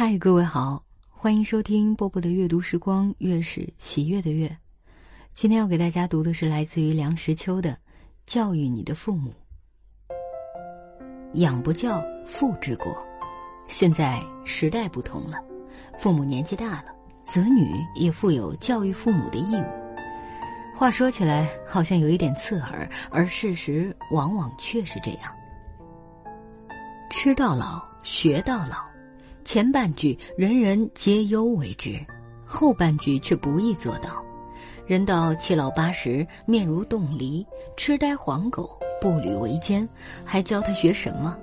[0.00, 0.80] 嗨，各位好，
[1.10, 4.56] 欢迎收听波波的阅读时光，月是喜悦的月。
[5.32, 7.70] 今天要给大家读的是来自于梁实秋的
[8.24, 9.34] 《教育你的父母》。
[11.40, 12.96] 养不教，父之过。
[13.66, 15.36] 现在时代不同了，
[15.98, 16.94] 父母年纪大了，
[17.24, 19.64] 子女也负有教育父母的义务。
[20.76, 25.22] 话说起来好像有一点刺耳，而事实往往却是这样。
[27.10, 28.87] 吃到老，学到老。
[29.48, 31.98] 前半句人人皆忧为之，
[32.44, 34.22] 后半句却不易做到。
[34.86, 39.88] 人到七老八十，面如冻梨，痴呆黄狗，步履维艰，
[40.22, 41.34] 还教他学什么？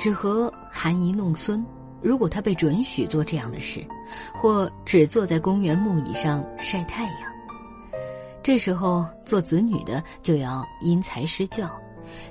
[0.00, 1.64] 只和含饴弄孙。
[2.02, 3.86] 如果他被准许做这样的事，
[4.34, 7.32] 或只坐在公园木椅上晒太阳，
[8.42, 11.70] 这时候做子女的就要因材施教。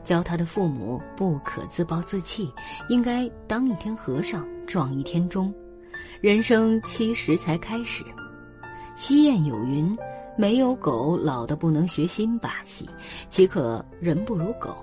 [0.04, 2.52] 教他的父母不可自暴自弃，
[2.90, 5.52] 应该当一天和尚撞一天钟。
[6.22, 8.04] 人生七十才开始。
[8.94, 9.98] 西谚有云
[10.38, 12.88] ：“没有狗老的不能学新把戏，
[13.30, 14.76] 岂可人不如狗？”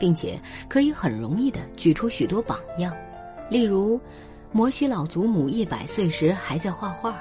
[0.00, 2.96] 并且可以很容易的举出许多榜样，
[3.50, 4.00] 例如，
[4.52, 7.18] 摩西老祖母一百岁时还在画画。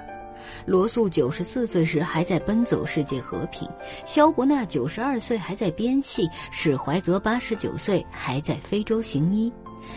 [0.64, 3.68] 罗素九十四岁时还在奔走世界和平，
[4.06, 9.52] 萧伯纳九十二岁还在编戏，史怀泽八十九岁还在非洲行医，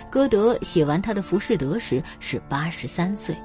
[0.08, 3.36] 歌德写完他的《浮士德》时是八十三岁，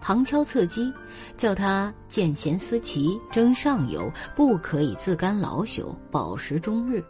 [0.00, 0.92] 旁敲侧击，
[1.36, 7.02] 叫他见贤思齐，争上游，不可以自甘老朽，饱食终日，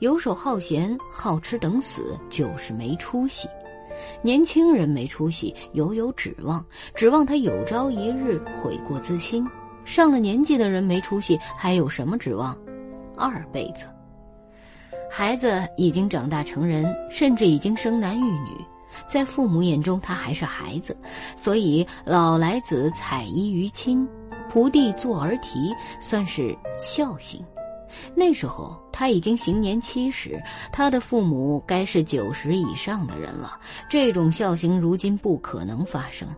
[0.00, 3.48] 游手好闲，好吃等死，就是没出息。
[4.22, 9.42] 年轻人没出息，犹有指望，指望他有朝一日悔过自新；
[9.84, 12.56] 上了年纪的人没出息，还有什么指望？
[13.16, 13.86] 二辈子。
[15.10, 18.64] 孩子已经长大成人，甚至已经生男育女，
[19.06, 20.96] 在父母眼中他还是孩子，
[21.36, 24.06] 所以老来子采衣于亲，
[24.52, 27.42] 仆地坐而啼，算是孝行。
[28.14, 33.58] 那时候他已经行年七十，他的父母该是九十以上的人了。
[33.88, 36.28] 这种孝行如今不可能发生。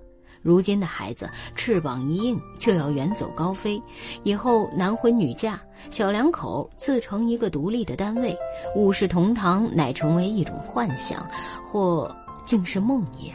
[0.43, 3.83] 如今的孩子翅膀一硬就要远走高飞，
[4.23, 5.59] 以后男婚女嫁，
[5.91, 8.37] 小两口自成一个独立的单位，
[8.75, 11.27] 五世同堂乃成为一种幻想，
[11.65, 13.33] 或竟是梦魇。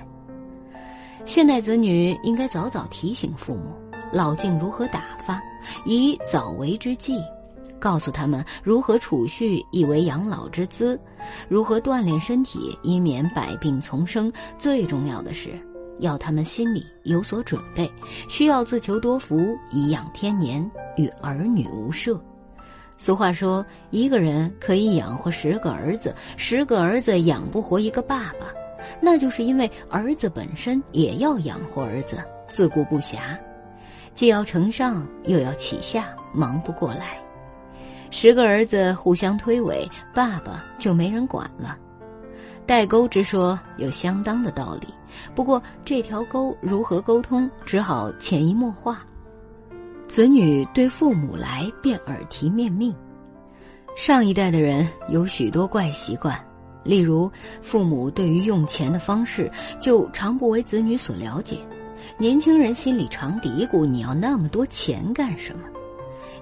[1.25, 3.73] 现代子女应该早早提醒父母，
[4.11, 5.41] 老境如何打发，
[5.85, 7.17] 以早为之计。
[7.79, 10.97] 告诉他们如何储蓄以为养老之资，
[11.49, 14.31] 如何锻炼身体以免百病丛生。
[14.57, 15.51] 最重要的是，
[15.99, 17.89] 要他们心里有所准备，
[18.27, 22.19] 需要自求多福颐养天年，与儿女无涉。
[22.97, 28.47] 俗话说，一个人可以养活十个儿子，十个儿子养不活一个爸爸，
[29.01, 33.37] 那就是因为儿子本身也要养活儿子，自顾不暇，
[34.13, 37.17] 既要承上又要启下，忙不过来。
[38.11, 41.75] 十个儿子互相推诿，爸爸就没人管了。
[42.65, 44.87] 代沟之说有相当的道理，
[45.35, 49.03] 不过这条沟如何沟通，只好潜移默化。
[50.07, 52.93] 子女对父母来便耳提面命。
[53.95, 56.39] 上一代的人有许多怪习惯，
[56.83, 57.29] 例如
[57.61, 61.59] 父母对于用钱的方式就常不为子女所了解，
[62.17, 65.67] 年轻人心里常嘀咕：你要那么多钱干什么？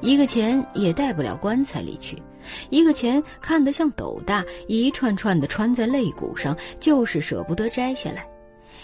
[0.01, 2.21] 一个钱也带不了棺材里去，
[2.69, 8.25] 一个钱看得像斗大，一串串的穿在肋骨上，就是舍不得摘下来。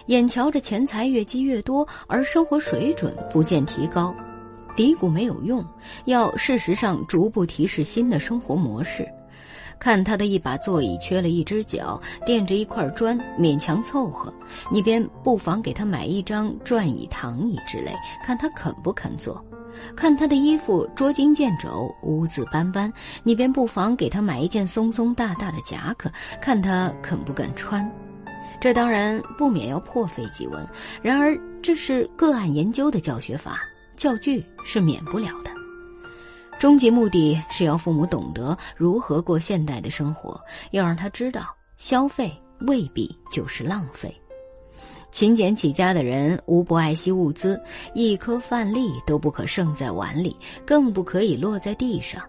[0.08, 4.16] 眼瞧着钱财越积越多，而生活水准不见提高，
[4.76, 5.66] 嘀咕没有用，
[6.06, 9.08] 要事实上逐步提示新的生活模式。
[9.80, 14.34] 看他的一把座椅缺了一只脚，垫着一块砖，勉强凑合，
[14.72, 17.92] 你便不妨给他买一张转椅、躺椅之类，
[18.26, 19.44] 看他肯不肯坐。
[19.96, 22.92] 看他的衣服捉襟见肘、污渍斑斑，
[23.24, 26.12] 你便不妨给他买一件松松大大的夹克，
[26.42, 27.90] 看他肯不肯穿。
[28.60, 30.68] 这当然不免要破费几文，
[31.02, 33.60] 然而这是个案研究的教学法，
[33.96, 35.52] 教具是免不了的。
[36.58, 40.42] 终极目的是要父母懂得如何过现代的生活，
[40.72, 44.12] 要让他知道消费未必就是浪费。
[45.18, 47.60] 勤俭起家的人无不爱惜物资，
[47.96, 52.22] 一颗饭粒都不可剩在碗里，更不可以落在地上；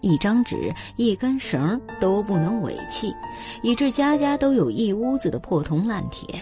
[0.00, 3.12] 一张纸、一根绳都不能违弃，
[3.64, 6.40] 以致家家都有一屋子的破铜烂铁。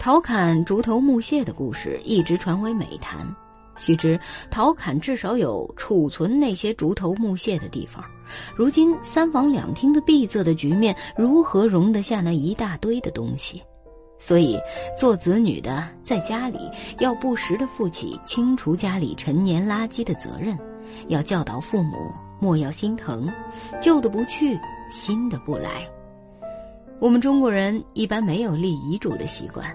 [0.00, 3.24] 陶侃竹头木屑的故事一直传为美谈。
[3.76, 4.18] 须知，
[4.50, 8.04] 陶侃至少有储存那些竹头木屑的地方。
[8.56, 13.62] 如今三房两厅的闭塞的局面，如何容得下那一大堆的东西？
[14.18, 14.58] 所以，
[14.96, 16.58] 做子女的在家里
[16.98, 20.58] 要不时的负起清除家里陈年垃圾的责任，
[21.08, 21.96] 要教导父母
[22.40, 23.28] 莫要心疼，
[23.82, 24.58] 旧的不去，
[24.90, 25.86] 新的不来。
[27.00, 29.66] 我们中国人一般没有立遗嘱的习惯，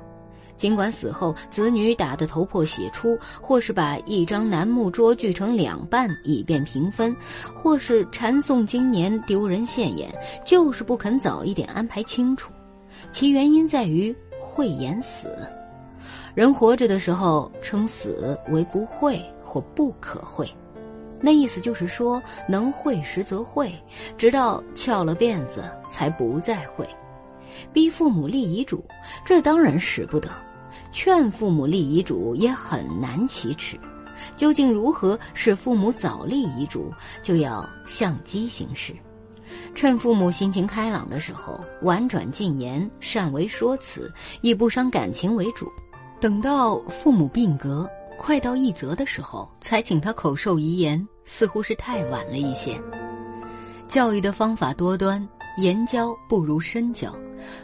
[0.56, 7.16] 尽管死后子女打得头破血出，或是把一张楠木桌锯成两半以便平分，
[7.54, 10.10] 或是禅诵经年丢人现眼，
[10.44, 12.52] 就是不肯早一点安排清楚。
[13.12, 14.16] 其原因在于。
[14.52, 15.48] 讳言死，
[16.34, 20.50] 人活着的时候称死为不会或不可会，
[21.22, 23.74] 那意思就是说能会时则会，
[24.18, 26.88] 直到翘了辫子才不再会。
[27.72, 28.84] 逼父母立遗嘱，
[29.24, 30.30] 这当然使不得；
[30.92, 33.80] 劝父母立遗嘱也很难启齿。
[34.36, 36.92] 究竟如何使父母早立遗嘱，
[37.24, 38.94] 就要相机行事。
[39.76, 44.12] 趁父母心情开朗的时候，婉转进言，善为说辞，
[44.42, 45.66] 以不伤感情为主；
[46.20, 52.80] 等到父母病革，快到一则的时候，才请他口授遗言，似乎是太晚了一些。
[53.88, 55.26] 教育的方法多端，
[55.58, 57.16] 言教不如身教。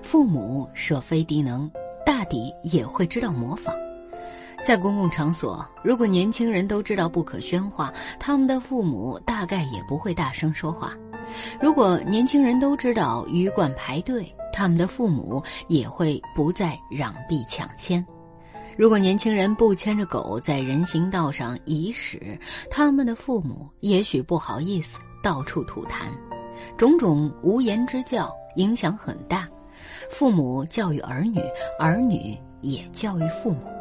[0.01, 1.69] 父母设非敌能，
[2.05, 3.75] 大抵也会知道模仿。
[4.63, 10.93] 在公共场所，如果年轻人都知道不可喧哗，他们的父母大概也不会大声说话。
[11.61, 18.05] 如果年轻人都知道鱼贯排队，他们的父母也会不再攘臂抢先。
[18.77, 22.37] 如果年轻人不牵着狗在人行道上遗屎，
[22.69, 26.07] 他们的父母也许不好意思到处吐痰。
[26.77, 29.47] 种种无言之教影响很大，
[30.09, 31.39] 父母教育儿女，
[31.79, 33.74] 儿女也教育父母。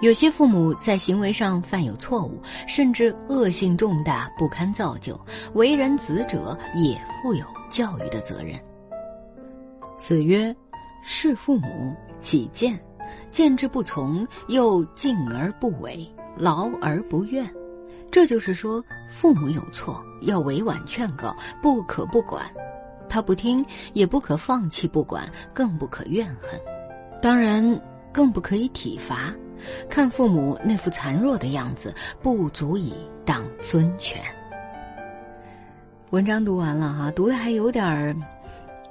[0.00, 5.18] 有些父母在行为上犯有错误，甚至恶性重大，不堪造就。
[5.52, 8.58] 为人子者也负有教育的责任。
[9.98, 10.54] 子曰
[11.04, 12.74] ：“事父母，己见；
[13.30, 17.46] 见之不从，又敬而不违，劳而不怨。”
[18.10, 22.42] 这就是说，父母有错，要委婉劝告，不可不管；
[23.06, 23.62] 他不听，
[23.92, 26.58] 也不可放弃不管，更不可怨恨。
[27.20, 27.78] 当然，
[28.10, 29.30] 更不可以体罚。
[29.88, 34.22] 看父母那副残弱的样子，不足以当尊权。
[36.10, 38.14] 文章读完了哈，读的还有点儿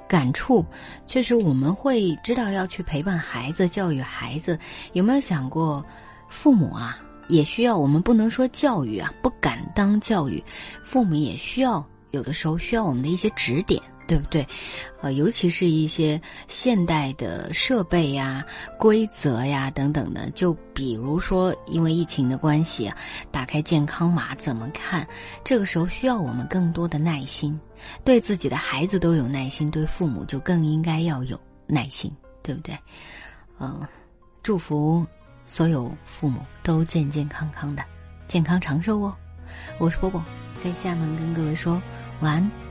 [0.07, 0.65] 感触。
[1.05, 4.57] 确实，我们会知道要去陪伴孩子、教育孩子。
[4.93, 5.85] 有没有想过，
[6.29, 10.43] 父母啊，也需要我们不能说教育啊，不敢当教育，
[10.81, 13.81] 父母也需要有的时候需要我们的一些指点。
[14.09, 14.43] 对不对？
[15.03, 18.43] 呃，尤其是一些现代的设备呀、
[18.79, 22.91] 规则呀等等的，就比如说，因为疫情的关系，
[23.29, 25.07] 打开健康码怎么看？
[25.43, 27.59] 这个时候需要我们更多的耐心，
[28.03, 32.11] 对自己的孩子都有耐心，对父母就更应该要有耐心，
[32.41, 32.75] 对不对？
[33.59, 33.79] 嗯，
[34.41, 35.05] 祝福
[35.45, 37.83] 所有父母都健健康康的，
[38.27, 39.15] 健康长寿哦！
[39.77, 40.23] 我是波波，
[40.57, 41.81] 在厦门跟各位说
[42.21, 42.68] 晚安。